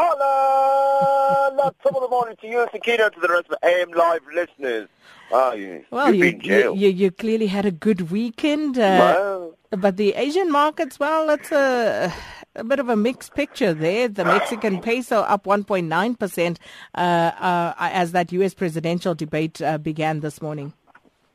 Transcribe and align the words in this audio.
Hello! 0.00 1.72
top 1.82 1.96
of 1.96 2.02
the 2.02 2.08
morning 2.08 2.36
to 2.40 2.46
you, 2.46 2.64
Sakina, 2.70 3.10
to 3.10 3.20
the 3.20 3.28
rest 3.28 3.46
of 3.50 3.58
the 3.60 3.68
AM 3.68 3.90
Live 3.90 4.20
listeners. 4.32 4.88
Oh, 5.32 5.52
you, 5.54 5.84
Well, 5.90 6.14
you, 6.14 6.38
you, 6.42 6.88
you 6.88 7.10
clearly 7.10 7.48
had 7.48 7.66
a 7.66 7.72
good 7.72 8.12
weekend. 8.12 8.78
Uh, 8.78 8.80
Well, 8.80 9.54
But 9.70 9.96
the 9.96 10.14
Asian 10.14 10.52
markets, 10.52 11.00
well, 11.00 11.28
it's 11.30 11.50
a, 11.50 12.12
a 12.54 12.62
bit 12.62 12.78
of 12.78 12.88
a 12.88 12.96
mixed 12.96 13.34
picture 13.34 13.74
there. 13.74 14.06
The 14.06 14.24
Mexican 14.24 14.80
peso 14.80 15.22
up 15.22 15.44
1.9% 15.44 16.56
uh, 16.94 16.98
uh, 16.98 17.74
as 17.78 18.12
that 18.12 18.30
U.S. 18.32 18.54
presidential 18.54 19.16
debate 19.16 19.60
uh, 19.60 19.78
began 19.78 20.20
this 20.20 20.40
morning. 20.40 20.74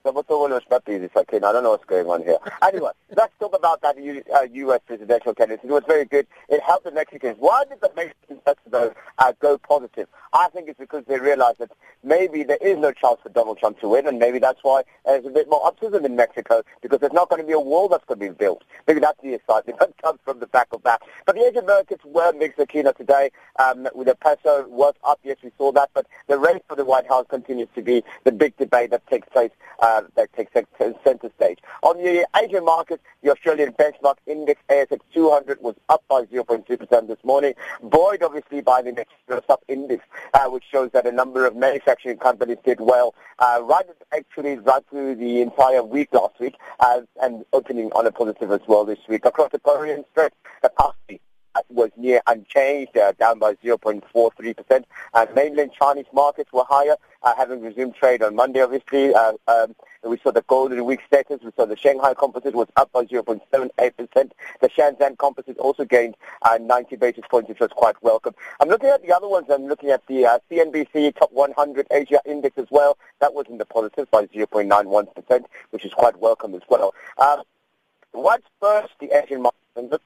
Those 0.03 0.63
puppies, 0.65 1.09
I 1.15 1.51
don't 1.51 1.63
know 1.63 1.71
what's 1.71 1.85
going 1.85 2.07
on 2.07 2.23
here. 2.23 2.37
Anyway, 2.61 2.91
let's 3.15 3.33
talk 3.39 3.55
about 3.55 3.81
that 3.81 4.01
U, 4.01 4.21
uh, 4.35 4.41
U.S. 4.51 4.81
presidential 4.85 5.33
candidacy. 5.33 5.67
It 5.67 5.71
was 5.71 5.83
very 5.87 6.05
good. 6.05 6.27
It 6.49 6.61
helped 6.61 6.85
the 6.85 6.91
Mexicans. 6.91 7.37
Why 7.39 7.63
did 7.69 7.79
the 7.81 7.91
Mexicans, 7.95 8.41
though, 8.69 8.93
uh, 9.23 9.33
go 9.39 9.57
positive? 9.57 10.07
I 10.33 10.49
think 10.49 10.67
it's 10.67 10.79
because 10.79 11.03
they 11.07 11.19
realize 11.19 11.55
that 11.59 11.71
maybe 12.03 12.43
there 12.43 12.57
is 12.61 12.77
no 12.77 12.91
chance 12.91 13.19
for 13.21 13.29
Donald 13.29 13.57
Trump 13.59 13.79
to 13.79 13.87
win, 13.87 14.07
and 14.07 14.19
maybe 14.19 14.39
that's 14.39 14.59
why 14.63 14.83
there's 15.05 15.25
a 15.25 15.29
bit 15.29 15.49
more 15.49 15.65
optimism 15.65 16.05
in 16.05 16.15
Mexico, 16.15 16.63
because 16.81 16.99
there's 16.99 17.13
not 17.13 17.29
going 17.29 17.41
to 17.41 17.47
be 17.47 17.53
a 17.53 17.59
wall 17.59 17.87
that's 17.87 18.03
going 18.05 18.19
to 18.19 18.29
be 18.29 18.33
built. 18.33 18.63
Maybe 18.87 18.99
that's 18.99 19.21
the 19.21 19.33
excitement 19.33 19.79
that 19.79 19.97
comes 20.01 20.19
from 20.25 20.39
the 20.39 20.47
back 20.47 20.67
of 20.71 20.83
that. 20.83 21.01
But 21.25 21.35
the 21.35 21.45
Asian 21.45 21.65
markets 21.65 22.03
were 22.03 22.33
mixed, 22.33 22.59
Akina, 22.59 22.95
today. 22.95 23.31
Um, 23.59 23.87
with 23.93 24.07
the 24.07 24.15
peso 24.15 24.67
was 24.67 24.93
up, 25.03 25.19
yes, 25.23 25.37
we 25.43 25.51
saw 25.57 25.71
that, 25.71 25.91
but 25.93 26.07
the 26.27 26.37
race 26.37 26.61
for 26.67 26.75
the 26.75 26.85
White 26.85 27.07
House 27.07 27.25
continues 27.29 27.69
to 27.75 27.81
be 27.81 28.03
the 28.23 28.31
big 28.31 28.57
debate 28.57 28.91
that 28.91 29.05
takes 29.07 29.29
place, 29.29 29.51
uh, 29.81 30.01
that 30.15 30.33
takes 30.33 30.51
center 31.03 31.31
stage. 31.37 31.59
On 31.83 31.97
the 31.97 32.27
Asian 32.35 32.65
market, 32.65 32.99
the 33.21 33.31
Australian 33.31 33.71
benchmark 33.73 34.15
index 34.25 34.61
ASX 34.69 34.99
200 35.13 35.61
was 35.61 35.75
up 35.89 36.03
by 36.09 36.23
0.2% 36.23 37.07
this 37.07 37.17
morning, 37.23 37.53
buoyed 37.81 38.23
obviously 38.23 38.61
by 38.61 38.81
the 38.81 39.05
next 39.29 39.47
sub 39.47 39.59
index, 39.67 40.03
uh, 40.33 40.47
which 40.49 40.63
shows 40.71 40.91
that 40.91 41.05
a 41.05 41.11
number 41.11 41.45
of 41.45 41.55
manufacturing 41.55 42.17
companies 42.17 42.57
did 42.63 42.79
well, 42.79 43.15
uh, 43.39 43.59
right 43.63 43.85
actually 44.15 44.55
right 44.59 44.83
through 44.89 45.15
the 45.15 45.41
entire 45.41 45.83
week 45.83 46.09
last 46.13 46.39
week, 46.39 46.55
uh, 46.79 47.01
and 47.21 47.45
opening 47.53 47.91
on 47.93 48.05
a 48.05 48.11
positive 48.11 48.51
as 48.51 48.61
well 48.67 48.85
this 48.85 48.99
week. 49.07 49.25
Across 49.25 49.51
the 49.51 49.59
Korean 49.59 50.03
the 50.15 50.31
capacity 50.61 51.21
was 51.69 51.91
near 51.97 52.21
unchanged, 52.27 52.97
uh, 52.97 53.11
down 53.13 53.39
by 53.39 53.53
0.43%. 53.55 54.83
Uh, 55.13 55.25
mainland 55.35 55.71
Chinese 55.79 56.05
markets 56.13 56.51
were 56.51 56.65
higher, 56.67 56.95
uh, 57.21 57.33
having 57.35 57.61
resumed 57.61 57.95
trade 57.95 58.23
on 58.23 58.35
Monday, 58.35 58.61
obviously. 58.61 59.13
Uh, 59.13 59.33
um, 59.47 59.75
we 60.03 60.17
saw 60.17 60.31
the 60.31 60.43
Golden 60.43 60.83
Week 60.85 61.01
status. 61.07 61.39
We 61.43 61.51
saw 61.55 61.65
the 61.65 61.77
Shanghai 61.77 62.13
Composite 62.13 62.55
was 62.55 62.67
up 62.75 62.91
by 62.91 63.05
0.78%. 63.05 64.31
The 64.61 64.69
Shenzhen 64.69 65.17
Composite 65.17 65.57
also 65.57 65.85
gained 65.85 66.15
uh, 66.41 66.57
90 66.61 66.95
basis 66.97 67.23
points, 67.29 67.49
which 67.49 67.59
was 67.59 67.71
quite 67.71 68.01
welcome. 68.01 68.33
I'm 68.59 68.69
looking 68.69 68.89
at 68.89 69.01
the 69.01 69.13
other 69.13 69.27
ones. 69.27 69.47
I'm 69.49 69.67
looking 69.67 69.89
at 69.89 70.05
the 70.07 70.25
uh, 70.25 70.39
CNBC 70.51 71.15
Top 71.17 71.31
100 71.31 71.87
Asia 71.91 72.21
Index 72.25 72.57
as 72.57 72.67
well. 72.69 72.97
That 73.19 73.33
was 73.33 73.45
in 73.49 73.57
the 73.57 73.65
positive 73.65 74.09
by 74.11 74.25
0.91%, 74.27 75.45
which 75.71 75.85
is 75.85 75.93
quite 75.93 76.19
welcome 76.19 76.53
as 76.55 76.61
well. 76.69 76.93
Um, 77.17 77.43
What's 78.13 78.45
first 78.61 78.93
the 78.99 79.09
Asian 79.11 79.41
market? 79.41 79.57
And 79.75 79.89
look 79.89 80.03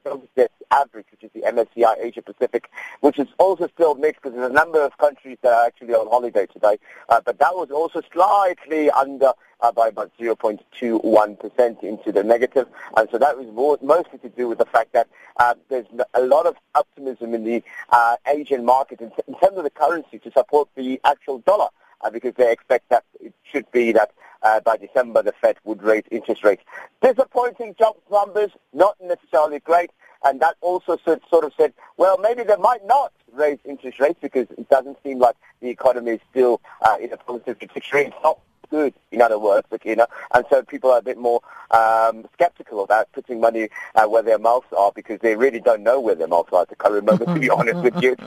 average, 0.82 1.06
which 1.12 1.24
is 1.24 1.32
the 1.34 1.42
MSCI 1.42 1.96
Asia 2.00 2.22
Pacific, 2.22 2.70
which 3.02 3.20
is 3.20 3.28
also 3.38 3.68
still 3.74 3.96
mixed 3.96 4.22
because 4.22 4.36
there's 4.36 4.50
a 4.50 4.54
number 4.54 4.84
of 4.84 4.98
countries 4.98 5.38
that 5.42 5.54
are 5.54 5.66
actually 5.66 5.94
on 5.94 6.08
holiday 6.08 6.46
today. 6.46 6.78
Uh, 7.10 7.22
but 7.24 7.40
that 7.40 7.54
was 7.54 7.70
also 7.72 8.02
slightly 8.14 8.90
under 8.92 9.32
uh, 9.62 9.72
by 9.72 9.88
about 9.88 10.12
0.21% 10.20 11.84
into 11.84 12.12
the 12.12 12.24
negative. 12.24 12.68
And 12.96 13.08
so 13.12 13.18
that 13.18 13.38
was 13.38 13.48
more, 13.54 13.78
mostly 13.82 14.20
to 14.20 14.30
do 14.30 14.48
with 14.48 14.60
the 14.60 14.66
fact 14.66 14.94
that 14.94 15.08
uh, 15.38 15.56
there's 15.70 15.88
a 16.14 16.22
lot 16.22 16.46
of 16.46 16.56
optimism 16.76 17.34
in 17.34 17.44
the 17.44 17.64
uh, 17.90 18.18
Asian 18.28 18.66
market 18.66 19.02
in, 19.02 19.12
in 19.28 19.34
terms 19.40 19.58
of 19.58 19.64
the 19.64 19.70
currency 19.70 20.20
to 20.20 20.32
support 20.32 20.70
the 20.76 21.00
actual 21.04 21.40
dollar 21.40 21.70
uh, 22.02 22.10
because 22.10 22.34
they 22.36 22.52
expect 22.52 22.90
that 22.90 23.04
it 23.20 23.34
should 23.52 23.70
be 23.72 23.92
that 23.92 24.12
uh, 24.42 24.60
by 24.62 24.78
December 24.78 25.24
the 25.24 25.34
Fed 25.42 25.58
would 25.64 25.82
raise 25.84 26.04
interest 26.12 26.44
rates. 26.44 26.64
Disappointing 27.02 27.76
job 27.78 27.96
numbers, 28.12 28.52
not 28.74 28.96
necessarily 29.02 29.60
great, 29.60 29.92
and 30.24 30.40
that 30.40 30.56
also 30.62 30.98
sort 31.04 31.22
sort 31.30 31.44
of 31.44 31.54
said, 31.58 31.74
well, 31.98 32.18
maybe 32.18 32.44
they 32.44 32.56
might 32.58 32.86
not 32.86 33.14
raise 33.34 33.60
interest 33.66 34.00
rates 34.00 34.20
because 34.22 34.48
it 34.58 34.70
doesn't 34.70 34.98
seem 35.04 35.20
like 35.20 35.36
the 35.62 35.70
economy 35.70 36.12
is 36.12 36.22
still 36.32 36.62
uh, 36.82 36.98
in 37.00 37.12
a 37.14 37.18
positive 37.18 37.60
trajectory. 37.60 38.06
It's 38.06 38.16
not 38.24 38.40
good, 38.70 38.94
in 39.12 39.22
other 39.22 39.40
words, 39.40 39.68
you 39.84 39.96
know, 39.96 40.08
and 40.34 40.46
so 40.50 40.64
people 40.64 40.92
are 40.92 41.00
a 41.00 41.02
bit 41.02 41.18
more 41.18 41.42
um, 41.72 42.26
skeptical 42.34 42.84
about 42.84 43.12
putting 43.14 43.40
money 43.40 43.70
uh, 43.96 44.06
where 44.06 44.24
their 44.24 44.40
mouths 44.40 44.68
are 44.78 44.92
because 44.94 45.20
they 45.22 45.36
really 45.36 45.60
don't 45.60 45.84
know 45.84 46.00
where 46.00 46.16
their 46.16 46.28
mouths 46.28 46.50
are 46.52 46.62
at 46.64 46.70
the 46.70 46.76
current 46.76 47.06
moment, 47.06 47.34
to 47.34 47.40
be 47.40 47.50
honest 47.50 47.82
with 47.82 48.02
you. 48.02 48.16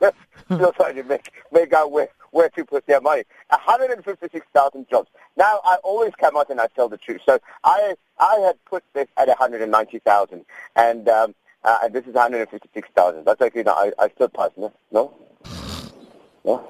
So 0.00 0.12
still 0.56 0.72
trying 0.72 0.96
to 0.96 1.04
make, 1.04 1.32
make 1.52 1.72
out 1.72 1.92
where, 1.92 2.08
where 2.30 2.48
to 2.50 2.64
put 2.64 2.86
their 2.86 3.00
money. 3.00 3.24
156,000 3.50 4.88
jobs. 4.88 5.08
Now, 5.36 5.60
I 5.64 5.76
always 5.82 6.12
come 6.18 6.36
out 6.36 6.50
and 6.50 6.60
I 6.60 6.66
tell 6.74 6.88
the 6.88 6.98
truth. 6.98 7.20
So 7.24 7.38
I, 7.64 7.94
I 8.18 8.36
had 8.44 8.62
put 8.64 8.84
this 8.92 9.08
at 9.16 9.28
190,000, 9.28 10.44
and 10.76 11.08
um, 11.08 11.34
uh, 11.64 11.78
and 11.84 11.94
this 11.94 12.06
is 12.06 12.14
156,000. 12.14 13.24
That's 13.24 13.40
okay. 13.40 13.62
No, 13.62 13.72
I, 13.72 13.92
I 13.98 14.08
still 14.10 14.28
pass. 14.28 14.50
No? 14.56 14.72
No? 14.90 15.14
No? 16.44 16.68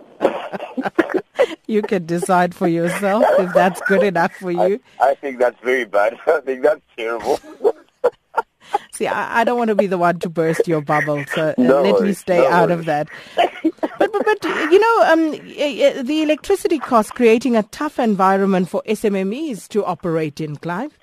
You 1.66 1.82
can 1.82 2.04
decide 2.06 2.54
for 2.54 2.68
yourself 2.68 3.24
if 3.38 3.52
that's 3.54 3.80
good 3.88 4.02
enough 4.02 4.32
for 4.34 4.50
you. 4.50 4.80
I, 5.00 5.10
I 5.10 5.14
think 5.14 5.38
that's 5.38 5.58
very 5.62 5.84
bad. 5.84 6.18
I 6.26 6.40
think 6.40 6.62
that's 6.62 6.82
terrible. 6.96 7.38
See, 8.92 9.06
I, 9.06 9.40
I 9.40 9.44
don't 9.44 9.58
want 9.58 9.68
to 9.68 9.74
be 9.74 9.86
the 9.86 9.98
one 9.98 10.18
to 10.20 10.28
burst 10.28 10.66
your 10.68 10.80
bubble, 10.82 11.24
so 11.34 11.48
uh, 11.48 11.54
No 11.58 11.82
let 11.82 12.02
me 12.02 12.12
stay 12.12 12.38
no 12.38 12.48
out 12.48 12.68
worries. 12.68 12.80
of 12.80 12.84
that. 12.86 13.08
But, 13.98 14.12
but, 14.12 14.24
but 14.24 14.44
you 14.44 14.78
know, 14.78 15.02
um, 15.12 15.30
the 15.32 16.22
electricity 16.22 16.78
costs 16.78 17.10
creating 17.10 17.56
a 17.56 17.62
tough 17.64 17.98
environment 17.98 18.68
for 18.68 18.82
SMMEs 18.86 19.68
to 19.68 19.84
operate 19.84 20.40
in, 20.40 20.56
Clive. 20.56 20.96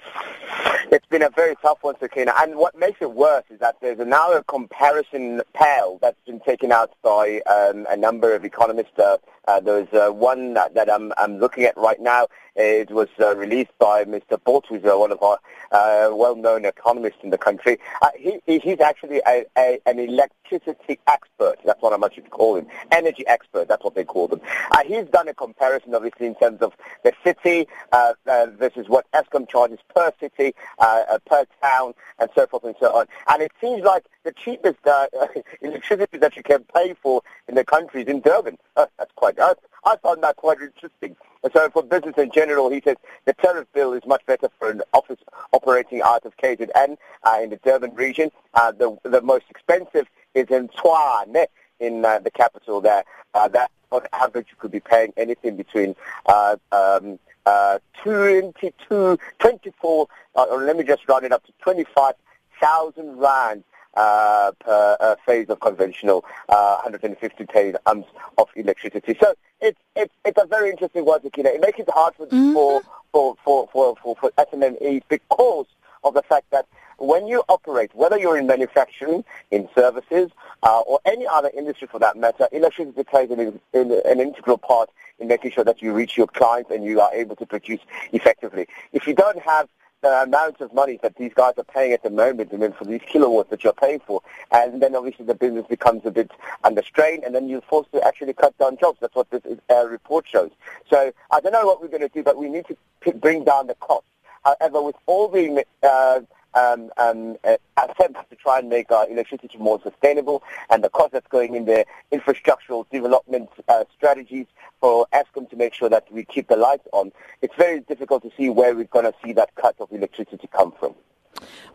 It's 0.92 1.06
been 1.06 1.22
a 1.22 1.30
very 1.30 1.56
tough 1.62 1.78
one, 1.82 1.96
Sakina. 2.00 2.34
And 2.40 2.56
what 2.56 2.76
makes 2.78 3.00
it 3.02 3.12
worse 3.12 3.44
is 3.52 3.60
that 3.60 3.76
there's 3.80 4.00
now 4.00 4.32
a 4.34 4.44
comparison 4.46 5.42
pale 5.54 6.00
that's 6.02 6.18
been 6.26 6.40
taken 6.40 6.72
out 6.72 6.92
by 7.04 7.42
um, 7.42 7.86
a 7.90 7.96
number 7.96 8.34
of 8.36 8.44
economists. 8.44 8.98
Uh, 8.98 9.18
uh, 9.48 9.60
there's 9.60 9.88
uh, 9.94 10.10
one 10.12 10.54
that, 10.56 10.74
that 10.74 10.92
I'm, 10.92 11.14
I'm 11.18 11.38
looking 11.40 11.64
at 11.66 11.78
right 11.78 12.00
now. 12.00 12.28
It 12.56 12.90
was 12.92 13.08
uh, 13.20 13.36
released 13.36 13.72
by 13.80 14.04
Mr. 14.04 14.44
Bolt, 14.44 14.66
who's 14.68 14.84
uh, 14.84 14.98
one 14.98 15.12
of 15.12 15.22
our 15.24 15.38
uh, 15.72 16.10
well-known 16.14 16.66
economists 16.66 17.20
in 17.24 17.30
the 17.30 17.38
country. 17.38 17.78
He, 18.18 18.40
he- 18.46 18.60
he's 18.60 18.80
actually 18.80 19.22
a, 19.28 19.46
a, 19.58 19.80
an 19.86 20.00
electricity 20.00 21.00
expert. 21.08 21.56
That's 21.66 21.82
what 21.82 21.94
I'm 21.94 22.04
actually 22.04 22.24
call 22.24 22.56
him. 22.58 22.68
Energy 22.92 23.26
expert, 23.28 23.68
that's 23.68 23.84
what 23.84 23.96
they 23.96 24.04
call 24.04 24.28
them. 24.28 24.42
He's 24.86 25.06
done 25.06 25.28
a 25.28 25.34
comparison, 25.34 25.94
obviously, 25.96 26.26
in 26.28 26.36
terms 26.36 26.62
of 26.62 26.74
the 27.04 27.14
city 27.24 27.68
uh, 27.92 28.14
versus 28.58 28.90
what 28.90 29.06
Eskom 29.14 29.48
charges 29.48 29.80
per 29.96 30.12
city, 30.20 30.54
uh, 30.80 31.04
uh, 31.10 31.20
per 31.26 31.46
town, 31.62 31.94
and 32.20 32.30
so 32.36 32.48
forth 32.48 32.64
and 32.64 32.76
so 32.80 32.96
on. 32.96 33.06
And 33.28 33.42
it 33.42 33.52
seems 33.62 33.84
like 33.84 34.06
the 34.24 34.32
cheapest 34.32 34.86
uh, 34.86 35.08
electricity 35.62 36.18
that 36.18 36.36
you 36.36 36.44
can 36.44 36.64
pay 36.76 36.96
for 37.02 37.22
in 37.48 37.56
the 37.56 37.64
country 37.64 38.02
is 38.04 38.08
in 38.08 38.22
Durban. 38.22 38.58
Uh, 38.76 38.86
that's 38.98 39.12
quite, 39.16 39.38
uh, 39.40 39.56
I 39.86 39.96
found 39.98 40.24
that 40.24 40.36
quite 40.38 40.60
interesting. 40.62 41.16
And 41.44 41.54
so 41.54 41.70
for 41.70 41.84
business 41.84 42.16
in 42.18 42.32
general, 42.32 42.70
he 42.70 42.82
says 42.84 42.98
the 43.26 43.34
tariff 43.34 43.68
bill 43.74 43.94
is 43.94 44.02
much 44.06 44.26
better 44.26 44.50
for 44.60 44.70
an 44.70 44.82
office 44.94 45.20
operating 45.54 46.02
out 46.02 46.26
of 46.26 46.36
KZN 46.38 46.98
uh, 47.24 47.40
in 47.42 47.50
the 47.50 47.58
Durban 47.64 47.96
region. 47.96 48.32
Uh, 48.54 48.72
the, 48.72 48.98
the 49.04 49.22
most 49.22 49.46
expensive 49.50 50.08
is 50.36 50.48
in 50.50 50.68
Tshwane 50.70 51.46
in 51.80 52.04
uh, 52.04 52.20
the 52.20 52.32
capital 52.32 52.82
there. 52.82 53.04
Uh, 53.34 53.48
that 53.48 53.72
on 53.92 54.02
average 54.14 54.48
you 54.50 54.58
could 54.60 54.72
be 54.72 54.80
paying 54.80 55.14
anything 55.18 55.56
between 55.56 55.96
uh, 56.28 56.58
um, 56.72 57.20
uh, 57.46 57.80
22, 58.04 59.18
24, 59.40 60.08
uh, 60.36 60.44
or 60.44 60.64
let 60.64 60.78
me 60.78 60.84
just 60.84 61.08
round 61.08 61.26
it 61.26 61.32
up 61.32 61.46
to 61.46 61.52
25,000 61.62 63.18
rand 63.18 63.64
uh, 63.96 64.52
per 64.60 64.98
uh, 65.00 65.16
phase 65.26 65.50
of 65.50 65.60
conventional 65.60 66.24
uh, 66.50 66.80
150 66.84 67.46
kV 67.46 67.76
amps 67.88 68.08
of 68.38 68.48
electricity. 68.56 69.18
So 69.20 69.34
it's 69.62 69.80
it's 69.96 70.14
it's 70.26 70.42
a 70.42 70.46
very 70.46 70.70
interesting 70.70 71.06
one, 71.06 71.22
Sakina. 71.22 71.50
It 71.50 71.62
makes 71.62 71.80
it 71.80 71.90
hard 71.90 72.16
for 72.16 72.28
for, 72.28 72.82
for 73.12 73.36
for 73.44 73.68
for 73.72 73.96
for 74.02 74.16
for 74.16 74.32
SMMEs 74.38 75.04
because 75.10 75.66
of 76.04 76.14
the 76.14 76.22
fact 76.22 76.50
that 76.52 76.66
when 77.02 77.28
you 77.28 77.44
operate, 77.50 77.92
whether 77.94 78.18
you're 78.18 78.38
in 78.38 78.48
manufacturing, 78.48 79.24
in 79.52 79.68
services, 79.76 80.32
uh, 80.64 80.82
or 80.82 81.00
any 81.06 81.26
other 81.28 81.52
industry 81.56 81.88
for 81.90 82.00
that 82.00 82.18
matter, 82.18 82.48
electricity 82.52 83.04
plays 83.04 83.30
an, 83.32 83.60
an, 83.74 84.20
integral 84.20 84.58
part 84.58 84.90
in 85.20 85.28
making 85.28 85.52
sure 85.52 85.64
that 85.64 85.82
you 85.82 85.94
reach 85.94 86.18
your 86.18 86.28
clients 86.28 86.72
and 86.72 86.84
you 86.84 87.00
are 87.02 87.14
able 87.14 87.36
to 87.36 87.46
produce 87.46 87.80
effectively. 88.12 88.68
If 88.94 89.08
you 89.08 89.14
don't 89.14 89.40
have 89.40 89.70
the 90.02 90.24
amount 90.24 90.62
of 90.62 90.74
money 90.74 90.98
that 91.04 91.16
these 91.18 91.34
guys 91.34 91.54
are 91.58 91.64
paying 91.64 91.92
at 91.92 92.04
the 92.04 92.10
moment, 92.10 92.52
and 92.52 92.62
then 92.62 92.72
for 92.72 92.86
these 92.86 93.02
kilowatts 93.06 93.50
that 93.50 93.64
you're 93.64 93.74
paying 93.74 94.00
for, 94.00 94.22
and 94.52 94.82
then 94.82 94.96
obviously 94.96 95.26
the 95.26 95.36
business 95.36 95.66
becomes 95.68 96.06
a 96.06 96.12
bit 96.12 96.32
under 96.64 96.82
strain, 96.84 97.22
and 97.26 97.36
then 97.36 97.50
you're 97.50 97.62
forced 97.62 97.92
to 97.92 98.06
actually 98.06 98.34
cut 98.34 98.58
down 98.58 98.78
jobs. 98.78 98.98
That's 99.02 99.16
what 99.16 99.30
this 99.30 99.42
uh, 99.70 99.88
report 99.88 100.26
shows. 100.28 100.52
So 100.90 101.12
I 101.32 101.42
don't 101.42 101.52
know 101.52 101.66
what 101.66 101.82
we're 101.82 101.90
going 101.90 102.02
to 102.02 102.10
do, 102.10 102.24
but 102.24 102.38
we 102.38 102.50
need 102.50 102.66
to 102.68 103.14
bring 103.14 103.44
down 103.44 103.68
the 103.68 103.76
cost. 103.76 104.06
However, 104.44 104.82
with 104.82 104.96
all 105.06 105.28
the 105.28 105.66
uh, 105.84 106.22
um, 106.54 106.92
um, 106.98 107.38
uh, 107.44 107.58
attempts 107.78 108.22
to 108.30 108.36
try 108.36 108.60
and 108.60 108.70
make 108.70 108.92
our 108.92 109.10
electricity 109.10 109.58
more 109.58 109.80
sustainable 109.82 110.44
and 110.70 110.84
the 110.84 110.90
cost 110.90 111.12
that's 111.14 111.28
going 111.28 111.56
in 111.56 111.66
the 111.66 111.86
infrastructural 112.12 112.86
development 112.92 113.50
uh, 113.68 113.84
strategies 113.96 114.46
for 114.80 115.08
Eskom 115.14 115.50
to 115.50 115.56
make 115.56 115.74
sure 115.74 115.90
that 115.90 116.12
we 116.12 116.24
keep 116.24 116.48
the 116.48 116.56
lights 116.56 116.88
on, 116.94 117.12
it's 117.42 117.56
very 117.56 117.82
difficult 117.82 118.24
to 118.24 118.32
see 118.38 118.50
where 118.50 118.76
we're 118.76 118.86
going 118.86 119.06
to 119.06 119.14
see 119.24 119.34
that 119.34 119.54
cut 119.56 119.76
of 119.80 119.92
electricity 119.92 120.48
come 120.56 120.74
from. 120.80 120.96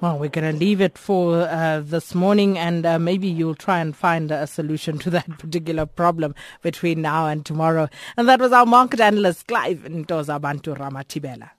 Well, 0.00 0.19
we're 0.19 0.29
going 0.29 0.53
to 0.53 0.59
leave 0.59 0.81
it 0.81 0.99
for 0.99 1.43
uh, 1.43 1.81
this 1.82 2.15
morning, 2.15 2.59
and 2.59 2.85
uh, 2.85 2.99
maybe 2.99 3.29
you'll 3.29 3.55
try 3.55 3.79
and 3.79 3.97
find 3.97 4.31
a 4.31 4.47
solution 4.47 4.99
to 4.99 5.11
that 5.17 5.38
particular 5.38 5.87
problem 5.87 6.35
between 6.62 7.03
now 7.03 7.26
and 7.26 7.47
tomorrow. 7.47 7.88
And 8.17 8.29
that 8.29 8.41
was 8.41 8.53
our 8.53 8.67
market 8.67 9.00
analyst, 9.00 9.47
Clive 9.47 9.85
Ntoza 9.85 10.41
Bantu 10.41 10.75
Ramatibela. 10.75 11.50